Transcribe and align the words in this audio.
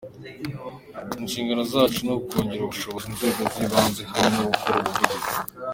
Inshingano 1.21 1.61
zacu 1.71 1.99
ni 2.03 2.11
ukongerera 2.19 2.65
ubushobozi 2.65 3.05
inzego 3.11 3.41
z’ibanze, 3.53 4.01
hamwe 4.11 4.27
no 4.33 4.43
gukora 4.51 4.75
ubuvugizi. 4.79 5.31